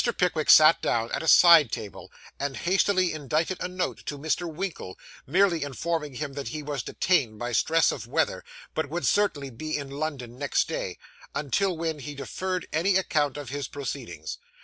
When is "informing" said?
5.61-6.15